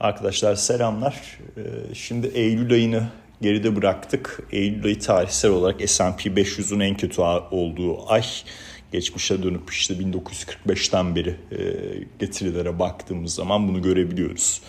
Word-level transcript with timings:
Arkadaşlar 0.00 0.54
selamlar. 0.54 1.38
Ee, 1.56 1.94
şimdi 1.94 2.26
Eylül 2.26 2.72
ayını 2.72 3.08
geride 3.42 3.76
bıraktık. 3.76 4.40
Eylül 4.52 4.84
ayı 4.84 5.00
tarihsel 5.00 5.50
olarak 5.50 5.90
S&P 5.90 6.30
500'ün 6.30 6.80
en 6.80 6.96
kötü 6.96 7.20
olduğu 7.50 8.10
ay. 8.10 8.24
Geçmişe 8.92 9.42
dönüp 9.42 9.70
işte 9.70 9.94
1945'ten 9.94 11.16
beri 11.16 11.30
e, 11.30 11.58
getirilere 12.18 12.78
baktığımız 12.78 13.34
zaman 13.34 13.68
bunu 13.68 13.82
görebiliyoruz. 13.82 14.62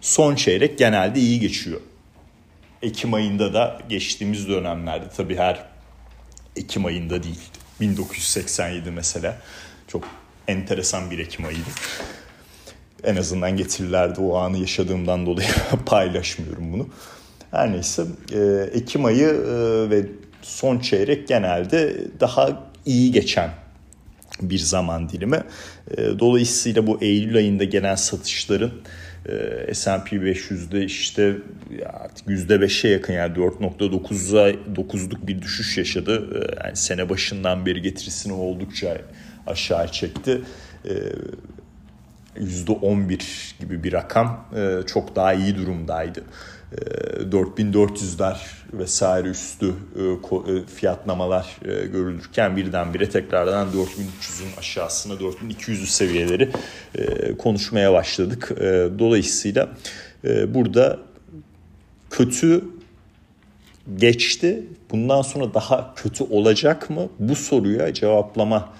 Son 0.00 0.34
çeyrek 0.34 0.78
genelde 0.78 1.20
iyi 1.20 1.40
geçiyor. 1.40 1.80
Ekim 2.82 3.14
ayında 3.14 3.54
da 3.54 3.78
geçtiğimiz 3.88 4.48
dönemlerde 4.48 5.04
tabii 5.16 5.36
her 5.36 5.66
Ekim 6.56 6.84
ayında 6.84 7.22
değil. 7.22 7.40
1987 7.80 8.90
mesela 8.90 9.36
çok 9.88 10.08
enteresan 10.48 11.10
bir 11.10 11.18
Ekim 11.18 11.44
ayıydı 11.44 11.70
en 13.04 13.16
azından 13.16 13.56
getirilerde 13.56 14.20
o 14.20 14.36
anı 14.36 14.58
yaşadığımdan 14.58 15.26
dolayı 15.26 15.48
paylaşmıyorum 15.86 16.72
bunu. 16.72 16.88
Her 17.50 17.72
neyse 17.72 18.04
e, 18.32 18.38
Ekim 18.78 19.04
ayı 19.04 19.28
e, 19.28 19.90
ve 19.90 20.06
son 20.42 20.78
çeyrek 20.78 21.28
genelde 21.28 21.96
daha 22.20 22.70
iyi 22.86 23.12
geçen 23.12 23.50
bir 24.42 24.58
zaman 24.58 25.08
dilimi. 25.08 25.42
E, 25.90 26.18
dolayısıyla 26.18 26.86
bu 26.86 26.98
Eylül 27.00 27.36
ayında 27.36 27.64
gelen 27.64 27.94
satışların 27.94 28.72
S&P 29.72 30.16
500'de 30.16 30.84
işte 30.84 31.36
artık 31.86 32.26
%5'e 32.26 32.90
yakın 32.90 33.12
yani 33.12 33.36
4.9'a 33.36 34.50
9'luk 34.50 35.26
bir 35.26 35.42
düşüş 35.42 35.78
yaşadı. 35.78 36.42
Yani 36.64 36.76
sene 36.76 37.08
başından 37.08 37.66
beri 37.66 37.82
getirisini 37.82 38.32
oldukça 38.32 38.98
aşağı 39.46 39.92
çekti. 39.92 40.40
%11 42.36 43.60
gibi 43.60 43.84
bir 43.84 43.92
rakam 43.92 44.44
e, 44.56 44.86
çok 44.86 45.16
daha 45.16 45.32
iyi 45.32 45.56
durumdaydı. 45.56 46.24
4400'ler 47.20 48.34
e, 48.34 48.78
vesaire 48.78 49.28
üstü 49.28 49.66
e, 49.66 50.66
fiyatlamalar 50.66 51.56
görülürken 51.92 52.56
birdenbire 52.56 53.10
tekrardan 53.10 53.68
4300'ün 53.68 54.56
aşağısına 54.58 55.14
4200'ü 55.14 55.86
seviyeleri 55.86 56.50
konuşmaya 57.38 57.92
başladık. 57.92 58.50
Dolayısıyla 58.98 59.68
burada 60.24 60.98
kötü 62.10 62.64
geçti. 63.96 64.64
Bundan 64.90 65.22
sonra 65.22 65.54
daha 65.54 65.94
kötü 65.94 66.24
olacak 66.24 66.90
mı? 66.90 67.08
Bu 67.18 67.36
soruya 67.36 67.94
cevaplama 67.94 68.72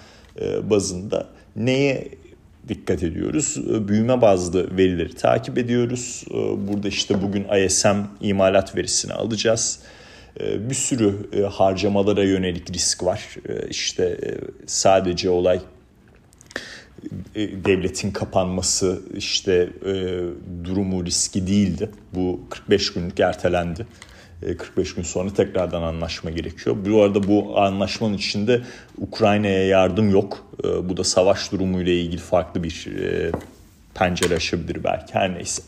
bazında 0.69 1.27
neye 1.55 2.20
dikkat 2.67 3.03
ediyoruz. 3.03 3.57
Ee, 3.69 3.87
büyüme 3.87 4.21
bazlı 4.21 4.77
verileri 4.77 5.15
takip 5.15 5.57
ediyoruz. 5.57 6.23
Ee, 6.31 6.33
burada 6.67 6.87
işte 6.87 7.21
bugün 7.21 7.47
ISM 7.65 7.97
imalat 8.21 8.75
verisini 8.75 9.13
alacağız. 9.13 9.79
Ee, 10.39 10.69
bir 10.69 10.75
sürü 10.75 11.29
e, 11.33 11.41
harcamalara 11.41 12.23
yönelik 12.23 12.73
risk 12.73 13.03
var. 13.03 13.35
İşte 13.69 14.03
e, 14.03 14.29
sadece 14.65 15.29
olay 15.29 15.59
e, 17.35 17.65
devletin 17.65 18.11
kapanması 18.11 19.01
işte 19.17 19.69
durumu 20.63 21.05
riski 21.05 21.47
değildi. 21.47 21.89
Bu 22.15 22.41
45 22.49 22.93
günlük 22.93 23.19
ertelendi. 23.19 23.87
45 24.41 24.95
gün 24.95 25.03
sonra 25.03 25.33
tekrardan 25.33 25.81
anlaşma 25.81 26.29
gerekiyor. 26.29 26.75
Bu 26.85 27.03
arada 27.03 27.27
bu 27.27 27.59
anlaşmanın 27.59 28.13
içinde 28.13 28.61
Ukrayna'ya 28.97 29.67
yardım 29.67 30.11
yok. 30.11 30.45
E, 30.63 30.89
bu 30.89 30.97
da 30.97 31.03
savaş 31.03 31.51
durumuyla 31.51 31.93
ilgili 31.93 32.21
farklı 32.21 32.63
bir 32.63 32.87
e, 32.99 33.31
pencere 33.93 34.35
açabilir 34.35 34.83
belki 34.83 35.13
her 35.13 35.33
neyse. 35.33 35.63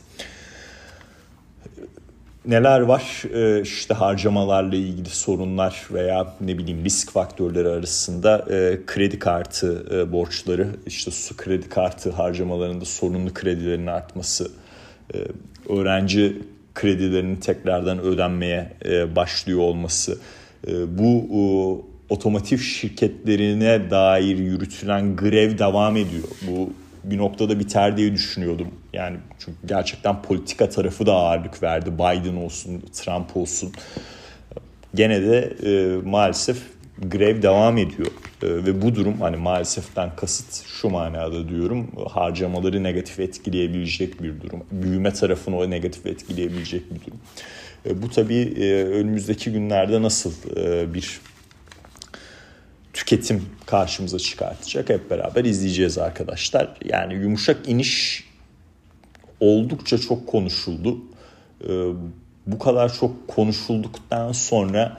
Neler 2.46 2.80
var? 2.80 3.24
E, 3.34 3.62
işte 3.62 3.94
harcamalarla 3.94 4.76
ilgili 4.76 5.10
sorunlar 5.10 5.88
veya 5.92 6.34
ne 6.42 6.58
bileyim 6.58 6.86
risk 6.86 7.12
faktörleri 7.12 7.68
arasında 7.68 8.46
kredi 8.88 9.20
kartı 9.20 10.12
borçları, 10.12 10.68
işte 10.86 11.12
su 11.12 11.38
kredi 11.38 11.70
kartı 11.70 12.12
harcamalarında 12.12 12.86
sorunlu 12.86 13.34
kredilerin 13.34 13.88
artması, 13.88 14.52
öğrenci 15.70 16.42
kredilerinin 16.76 17.36
tekrardan 17.36 18.00
ödenmeye 18.00 18.74
başlıyor 19.16 19.60
olması, 19.60 20.18
bu 20.88 21.86
otomotiv 22.10 22.58
şirketlerine 22.58 23.90
dair 23.92 24.38
yürütülen 24.38 25.16
grev 25.16 25.58
devam 25.58 25.98
ediyor. 25.98 26.28
Bu 26.48 26.70
bir 27.04 27.18
noktada 27.18 27.60
biter 27.60 27.98
diye 27.98 28.14
düşünüyordum. 28.14 28.68
Yani 28.94 29.18
çünkü 29.40 29.58
gerçekten 29.66 30.22
politika 30.22 30.70
tarafı 30.70 31.06
da 31.06 31.14
ağırlık 31.14 31.64
verdi. 31.64 31.94
Biden 31.94 32.36
olsun, 32.36 32.84
Trump 32.94 33.38
olsun. 33.38 33.72
Gene 34.96 35.22
de 35.22 35.54
e, 35.64 36.02
maalesef 36.10 36.58
grev 37.02 37.42
devam 37.42 37.78
ediyor. 37.78 38.12
E, 38.44 38.48
ve 38.48 38.82
bu 38.82 38.96
durum 38.96 39.22
hani 39.22 39.38
maaleseften 39.38 40.16
kasıt 40.16 40.66
şu 40.68 40.90
manada 40.90 41.50
diyorum. 41.50 41.92
Harcamaları 42.10 42.84
negatif 42.84 43.20
etkileyebilecek 43.20 44.24
bir 44.24 44.42
durum. 44.42 44.64
Büyüme 44.72 45.14
tarafını 45.14 45.58
o 45.58 45.70
negatif 45.70 46.06
etkileyebilecek 46.06 46.94
bir 46.94 47.02
durum. 47.06 47.20
E, 47.86 48.02
bu 48.02 48.10
tabii 48.10 48.54
e, 48.60 48.84
önümüzdeki 48.84 49.52
günlerde 49.52 50.02
nasıl 50.02 50.34
e, 50.56 50.94
bir 50.94 51.20
tüketim 52.94 53.46
karşımıza 53.66 54.20
çıkartacak. 54.20 54.90
Hep 54.90 55.12
beraber 55.12 55.46
izleyeceğiz 55.46 55.98
arkadaşlar. 55.98 56.78
Yani 56.86 57.14
yumuşak 57.14 57.70
iniş 57.70 58.24
oldukça 59.40 59.98
çok 59.98 60.28
konuşuldu. 60.28 60.98
Ee, 61.64 61.68
bu 62.48 62.60
kadar 62.60 62.94
çok 62.94 63.28
konuşulduktan 63.28 64.32
sonra 64.32 64.98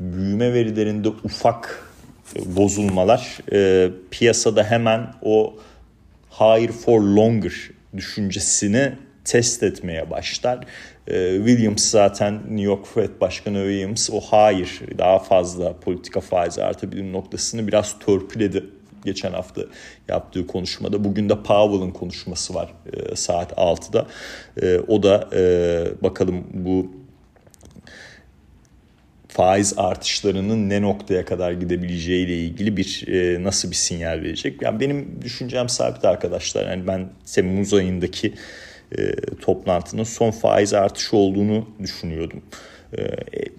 büyüme 0.00 0.52
verilerinde 0.52 1.08
ufak 1.08 1.90
bozulmalar 2.46 3.38
e, 3.52 3.90
piyasada 4.10 4.64
hemen 4.64 5.14
o 5.22 5.54
higher 6.40 6.72
for 6.72 7.00
longer 7.00 7.52
düşüncesini 7.96 8.92
test 9.24 9.62
etmeye 9.62 10.10
başlar. 10.10 10.66
Ee, 11.08 11.36
Williams 11.36 11.90
zaten 11.90 12.34
New 12.34 12.62
York 12.62 12.86
Fed 12.94 13.10
Başkanı 13.20 13.58
Williams 13.58 14.10
o 14.10 14.20
hayır 14.20 14.80
daha 14.98 15.18
fazla 15.18 15.76
politika 15.80 16.20
faizi 16.20 16.64
artabilir 16.64 17.12
noktasını 17.12 17.68
biraz 17.68 17.98
törpüledi 17.98 18.64
geçen 19.04 19.32
hafta 19.32 19.62
yaptığı 20.08 20.46
konuşmada. 20.46 21.04
Bugün 21.04 21.28
de 21.28 21.42
Powell'ın 21.42 21.90
konuşması 21.90 22.54
var 22.54 22.74
e, 22.92 23.16
saat 23.16 23.52
6'da. 23.52 24.06
E, 24.62 24.78
o 24.78 25.02
da 25.02 25.28
e, 25.32 26.02
bakalım 26.02 26.44
bu 26.52 26.90
faiz 29.36 29.74
artışlarının 29.76 30.70
ne 30.70 30.82
noktaya 30.82 31.24
kadar 31.24 31.52
gidebileceği 31.52 32.26
ile 32.26 32.36
ilgili 32.36 32.76
bir 32.76 33.04
e, 33.08 33.42
nasıl 33.42 33.70
bir 33.70 33.76
sinyal 33.76 34.22
verecek. 34.22 34.62
Yani 34.62 34.80
benim 34.80 35.22
düşüncem 35.22 35.68
sabit 35.68 36.04
arkadaşlar. 36.04 36.70
Yani 36.70 36.86
ben 36.86 37.08
Temmuz 37.34 37.74
ayındaki 37.74 38.34
e, 38.98 39.16
toplantının 39.40 40.04
son 40.04 40.30
faiz 40.30 40.74
artışı 40.74 41.16
olduğunu 41.16 41.68
düşünüyordum. 41.82 42.42
E, 42.98 43.02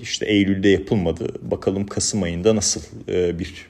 işte 0.02 0.26
Eylül'de 0.26 0.70
yapılmadı. 0.70 1.28
Bakalım 1.42 1.88
Kasım 1.88 2.24
ayında 2.24 2.56
nasıl 2.56 2.82
e, 3.10 3.40
bir 3.40 3.68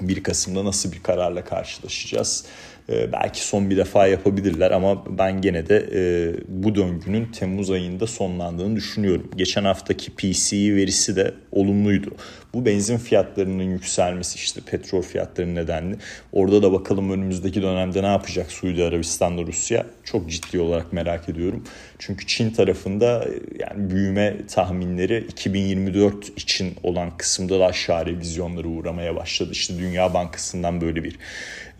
1 0.00 0.22
Kasım'da 0.22 0.64
nasıl 0.64 0.92
bir 0.92 1.02
kararla 1.02 1.44
karşılaşacağız? 1.44 2.44
Ee, 2.90 3.12
belki 3.12 3.46
son 3.46 3.70
bir 3.70 3.76
defa 3.76 4.06
yapabilirler 4.06 4.70
ama 4.70 5.18
ben 5.18 5.40
gene 5.40 5.68
de 5.68 5.88
e, 5.94 6.00
bu 6.48 6.74
döngünün 6.74 7.26
Temmuz 7.32 7.70
ayında 7.70 8.06
sonlandığını 8.06 8.76
düşünüyorum. 8.76 9.30
Geçen 9.36 9.64
haftaki 9.64 10.10
PCE 10.14 10.76
verisi 10.76 11.16
de 11.16 11.34
olumluydu. 11.52 12.10
Bu 12.54 12.66
benzin 12.66 12.96
fiyatlarının 12.96 13.62
yükselmesi 13.62 14.36
işte 14.36 14.60
petrol 14.60 15.02
fiyatlarının 15.02 15.54
nedenli. 15.54 15.96
Orada 16.32 16.62
da 16.62 16.72
bakalım 16.72 17.10
önümüzdeki 17.10 17.62
dönemde 17.62 18.02
ne 18.02 18.06
yapacak 18.06 18.52
Suudi 18.52 18.84
Arabistan'da 18.84 19.42
Rusya 19.42 19.86
çok 20.04 20.30
ciddi 20.30 20.60
olarak 20.60 20.92
merak 20.92 21.28
ediyorum. 21.28 21.64
Çünkü 21.98 22.26
Çin 22.26 22.50
tarafında 22.50 23.24
e, 23.24 23.30
yani 23.58 23.90
büyüme 23.90 24.46
tahminleri 24.46 25.26
2024 25.28 26.28
için 26.38 26.74
olan 26.82 27.16
kısımda 27.16 27.60
da 27.60 27.66
aşağı 27.66 28.06
revizyonlara 28.06 28.68
uğramaya 28.68 29.16
başladı. 29.16 29.48
İşte 29.52 29.75
Dünya 29.78 30.14
Bankası'ndan 30.14 30.80
böyle 30.80 31.04
bir 31.04 31.18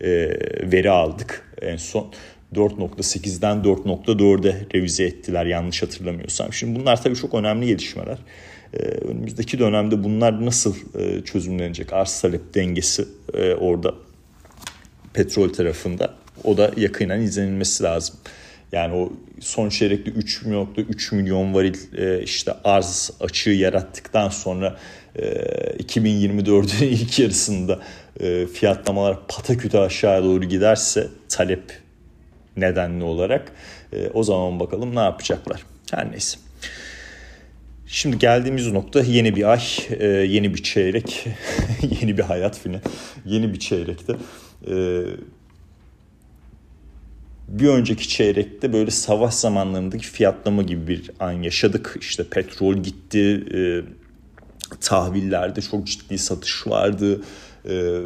e, 0.01 0.09
veri 0.71 0.89
aldık 0.89 1.53
en 1.61 1.77
son. 1.77 2.13
4.8'den 2.55 3.57
4.4'e 3.57 4.65
revize 4.75 5.03
ettiler 5.03 5.45
yanlış 5.45 5.83
hatırlamıyorsam. 5.83 6.53
Şimdi 6.53 6.79
bunlar 6.79 7.03
tabii 7.03 7.15
çok 7.15 7.33
önemli 7.33 7.67
gelişmeler. 7.67 8.17
Ee, 8.73 8.77
önümüzdeki 8.77 9.59
dönemde 9.59 10.03
bunlar 10.03 10.45
nasıl 10.45 10.75
e, 10.99 11.23
çözümlenecek? 11.23 11.93
Arz 11.93 12.21
talep 12.21 12.53
dengesi 12.55 13.05
e, 13.33 13.53
orada 13.53 13.93
petrol 15.13 15.53
tarafında 15.53 16.13
o 16.43 16.57
da 16.57 16.71
yakından 16.77 17.21
izlenilmesi 17.21 17.83
lazım. 17.83 18.15
Yani 18.71 18.95
o 18.95 19.13
son 19.39 19.69
çeyrekte 19.69 20.11
3.3 20.11 21.15
milyon 21.15 21.53
varil 21.53 21.97
e, 21.97 22.23
işte 22.23 22.53
arz 22.63 23.11
açığı 23.19 23.49
yarattıktan 23.49 24.29
sonra 24.29 24.77
2024'ün 25.79 26.87
ilk 26.91 27.19
yarısında 27.19 27.79
fiyatlamalar 28.53 29.27
pataküte 29.27 29.79
aşağı 29.79 30.23
doğru 30.23 30.45
giderse 30.45 31.07
talep 31.29 31.63
nedenli 32.57 33.03
olarak. 33.03 33.51
O 34.13 34.23
zaman 34.23 34.59
bakalım 34.59 34.95
ne 34.95 34.99
yapacaklar. 34.99 35.63
Her 35.91 36.11
neyse. 36.11 36.39
Şimdi 37.87 38.19
geldiğimiz 38.19 38.71
nokta 38.71 39.01
yeni 39.01 39.35
bir 39.35 39.51
ay, 39.51 39.61
yeni 40.33 40.53
bir 40.53 40.63
çeyrek, 40.63 41.27
yeni 42.01 42.17
bir 42.17 42.23
hayat 42.23 42.59
filan, 42.59 42.81
yeni 43.25 43.53
bir 43.53 43.59
çeyrekte 43.59 44.13
bir 47.47 47.67
önceki 47.67 48.09
çeyrekte 48.09 48.73
böyle 48.73 48.91
savaş 48.91 49.33
zamanlarındaki 49.33 50.07
fiyatlama 50.07 50.61
gibi 50.61 50.87
bir 50.87 51.11
an 51.19 51.31
yaşadık. 51.31 51.97
İşte 52.01 52.23
petrol 52.23 52.77
gitti, 52.77 53.45
e, 53.53 53.59
tahvillerde 54.81 55.61
çok 55.61 55.87
ciddi 55.87 56.17
satış 56.17 56.67
vardı, 56.67 57.21
e, 57.69 58.01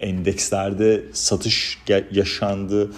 endekslerde 0.00 1.04
satış 1.12 1.78
yaşandı, 2.12 2.90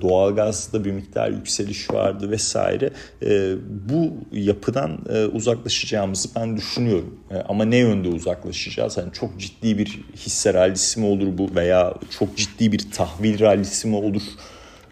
doğalgazda 0.00 0.84
bir 0.84 0.92
miktar 0.92 1.30
yükseliş 1.30 1.90
vardı 1.90 2.30
vesaire. 2.30 2.90
E, 3.22 3.54
bu 3.88 4.12
yapıdan 4.32 4.98
e, 5.08 5.24
uzaklaşacağımızı 5.24 6.28
ben 6.36 6.56
düşünüyorum. 6.56 7.18
E, 7.30 7.36
ama 7.36 7.64
ne 7.64 7.76
yönde 7.76 8.08
uzaklaşacağız? 8.08 8.96
Yani 8.96 9.12
çok 9.12 9.40
ciddi 9.40 9.78
bir 9.78 10.04
hisse 10.16 10.54
rallisi 10.54 11.00
mi 11.00 11.06
olur 11.06 11.38
bu 11.38 11.54
veya 11.54 11.94
çok 12.18 12.36
ciddi 12.36 12.72
bir 12.72 12.90
tahvil 12.90 13.40
rallisi 13.40 13.88
mi 13.88 13.96
olur? 13.96 14.22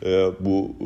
Ee, 0.04 0.26
bu 0.40 0.76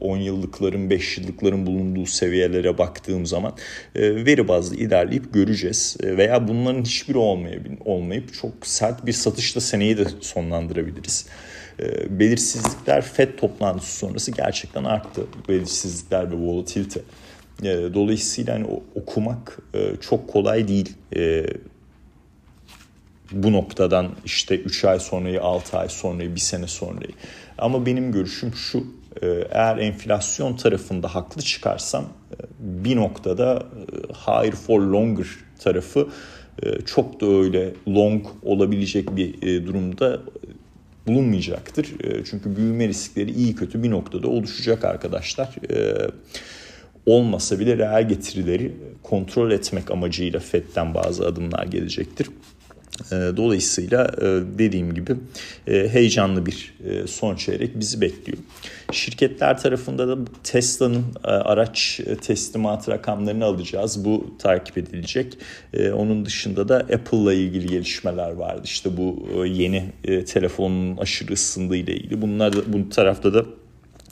10 0.00 0.18
e, 0.18 0.22
yıllıkların 0.22 0.90
5 0.90 1.18
yıllıkların 1.18 1.66
bulunduğu 1.66 2.06
seviyelere 2.06 2.78
baktığım 2.78 3.26
zaman 3.26 3.52
e, 3.94 4.26
veri 4.26 4.48
bazlı 4.48 4.76
ilerleyip 4.76 5.34
göreceğiz. 5.34 5.96
E, 6.02 6.16
veya 6.16 6.48
bunların 6.48 6.82
hiçbiri 6.82 7.18
olmayıp 7.84 8.34
çok 8.34 8.52
sert 8.62 9.06
bir 9.06 9.12
satışla 9.12 9.60
seneyi 9.60 9.98
de 9.98 10.04
sonlandırabiliriz. 10.20 11.26
Belirsizlikler 12.10 13.02
FED 13.02 13.28
toplantısı 13.36 13.96
sonrası 13.96 14.32
gerçekten 14.32 14.84
arttı. 14.84 15.26
Belirsizlikler 15.48 16.30
ve 16.32 16.36
volatilite. 16.36 17.00
Dolayısıyla 17.94 18.54
hani 18.54 18.66
okumak 18.94 19.58
çok 20.00 20.28
kolay 20.28 20.68
değil 20.68 20.92
bu 23.32 23.52
noktadan 23.52 24.08
işte 24.24 24.58
3 24.58 24.84
ay 24.84 25.00
sonrayı, 25.00 25.42
6 25.42 25.78
ay 25.78 25.88
sonrayı, 25.88 26.34
1 26.34 26.40
sene 26.40 26.66
sonrayı. 26.66 27.12
Ama 27.58 27.86
benim 27.86 28.12
görüşüm 28.12 28.54
şu, 28.54 28.86
e, 29.22 29.26
eğer 29.50 29.76
enflasyon 29.76 30.56
tarafında 30.56 31.14
haklı 31.14 31.42
çıkarsam 31.42 32.04
e, 32.04 32.36
bir 32.58 32.96
noktada 32.96 33.54
e, 33.56 34.12
higher 34.12 34.54
for 34.54 34.80
longer 34.80 35.26
tarafı 35.58 36.08
çok 36.86 37.20
da 37.20 37.26
öyle 37.26 37.72
long 37.88 38.26
olabilecek 38.42 39.16
bir 39.16 39.66
durumda 39.66 40.20
bulunmayacaktır. 41.06 41.86
Çünkü 42.30 42.56
büyüme 42.56 42.88
riskleri 42.88 43.30
iyi 43.30 43.54
kötü 43.54 43.82
bir 43.82 43.90
noktada 43.90 44.28
oluşacak 44.28 44.84
arkadaşlar. 44.84 45.54
Olmasa 47.06 47.58
bile 47.58 47.78
reel 47.78 48.08
getirileri 48.08 48.74
kontrol 49.02 49.50
etmek 49.50 49.90
amacıyla 49.90 50.40
FED'den 50.40 50.94
bazı 50.94 51.26
adımlar 51.26 51.66
gelecektir. 51.66 52.28
Ee, 53.12 53.36
dolayısıyla 53.36 54.06
e, 54.20 54.24
dediğim 54.58 54.94
gibi 54.94 55.16
e, 55.66 55.88
heyecanlı 55.88 56.46
bir 56.46 56.74
e, 56.84 57.06
son 57.06 57.36
çeyrek 57.36 57.80
bizi 57.80 58.00
bekliyor. 58.00 58.38
Şirketler 58.92 59.58
tarafında 59.58 60.08
da 60.08 60.18
Tesla'nın 60.44 61.04
araç 61.22 62.00
teslimat 62.22 62.88
rakamlarını 62.88 63.44
alacağız. 63.44 64.04
Bu 64.04 64.34
takip 64.38 64.78
edilecek. 64.78 65.38
Onun 65.94 66.24
dışında 66.24 66.68
da 66.68 66.76
Apple'la 66.76 67.34
ilgili 67.34 67.66
gelişmeler 67.66 68.30
vardı. 68.30 68.60
İşte 68.64 68.96
bu 68.96 69.26
yeni 69.46 69.84
telefonun 70.26 70.96
aşırı 70.96 71.32
ısındığı 71.32 71.76
ile 71.76 71.96
ilgili. 71.96 72.22
Bunlar 72.22 72.56
da, 72.56 72.72
bu 72.72 72.88
tarafta 72.88 73.34
da 73.34 73.44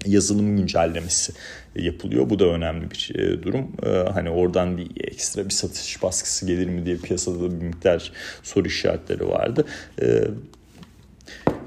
yazılım 0.07 0.57
güncellemesi 0.57 1.33
yapılıyor. 1.77 2.31
Bu 2.31 2.39
da 2.39 2.45
önemli 2.45 2.91
bir 2.91 3.13
e, 3.15 3.43
durum. 3.43 3.73
E, 3.87 3.89
hani 3.89 4.31
oradan 4.31 4.79
bir 4.79 5.05
ekstra 5.05 5.45
bir 5.45 5.51
satış 5.51 6.03
baskısı 6.03 6.47
gelir 6.47 6.69
mi 6.69 6.87
diye 6.87 6.97
piyasada 6.97 7.41
da 7.41 7.61
bir 7.61 7.67
miktar 7.67 8.13
soru 8.43 8.69
işaretleri 8.69 9.29
vardı. 9.29 9.65
E, 10.03 10.23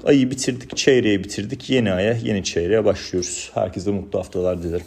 ayı 0.04 0.30
bitirdik, 0.30 0.76
çeyreği 0.76 1.24
bitirdik. 1.24 1.70
Yeni 1.70 1.92
aya, 1.92 2.12
yeni 2.12 2.44
çeyreğe 2.44 2.84
başlıyoruz. 2.84 3.50
Herkese 3.54 3.90
mutlu 3.90 4.18
haftalar 4.18 4.62
dilerim. 4.62 4.86